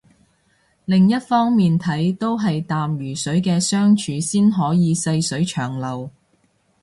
[0.85, 6.09] 另一方面睇都係淡如水嘅相處先可以細水長流